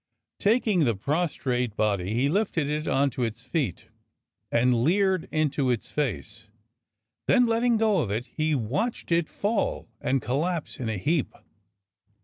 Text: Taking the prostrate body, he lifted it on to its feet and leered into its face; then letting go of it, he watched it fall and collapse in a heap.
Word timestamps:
Taking 0.39 0.79
the 0.79 0.95
prostrate 0.95 1.75
body, 1.75 2.15
he 2.15 2.27
lifted 2.27 2.67
it 2.67 2.87
on 2.87 3.11
to 3.11 3.23
its 3.23 3.43
feet 3.43 3.87
and 4.51 4.83
leered 4.83 5.29
into 5.31 5.69
its 5.69 5.91
face; 5.91 6.47
then 7.27 7.45
letting 7.45 7.77
go 7.77 7.99
of 7.99 8.09
it, 8.09 8.25
he 8.25 8.55
watched 8.55 9.11
it 9.11 9.29
fall 9.29 9.87
and 10.01 10.19
collapse 10.19 10.79
in 10.79 10.89
a 10.89 10.97
heap. 10.97 11.35